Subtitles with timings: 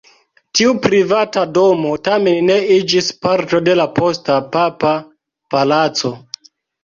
[0.59, 4.95] Tiu privata domo tamen ne iĝis parto de la posta papa
[5.55, 6.13] palaco.